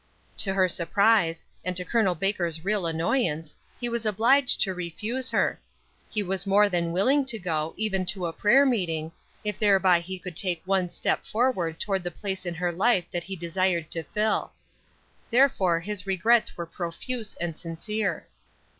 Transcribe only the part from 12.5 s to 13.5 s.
her life that he